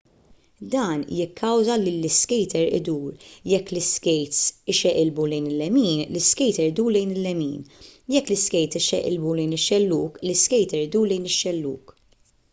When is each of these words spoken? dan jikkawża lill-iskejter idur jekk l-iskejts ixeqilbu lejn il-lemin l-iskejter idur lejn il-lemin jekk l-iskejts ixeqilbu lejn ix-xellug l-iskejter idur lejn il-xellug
dan 0.75 1.01
jikkawża 1.15 1.73
lill-iskejter 1.81 2.69
idur 2.77 3.19
jekk 3.51 3.69
l-iskejts 3.73 4.39
ixeqilbu 4.73 5.25
lejn 5.33 5.49
il-lemin 5.51 6.01
l-iskejter 6.07 6.71
idur 6.71 6.89
lejn 6.97 7.13
il-lemin 7.17 7.61
jekk 8.15 8.31
l-iskejts 8.33 8.79
ixeqilbu 8.81 9.35
lejn 9.41 9.53
ix-xellug 9.59 10.17
l-iskejter 10.25 10.83
idur 10.87 11.07
lejn 11.13 11.29
il-xellug 11.33 11.95